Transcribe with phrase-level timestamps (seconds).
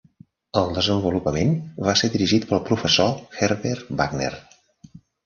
[0.59, 1.51] El desenvolupament
[1.87, 3.13] va ser dirigit pel professor
[3.45, 4.31] Herbert Wagner.